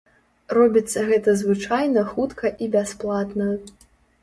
Робіцца 0.57 1.03
гэта 1.09 1.35
звычайна 1.43 2.05
хутка 2.15 2.53
і 2.65 2.73
бясплатна. 2.79 3.53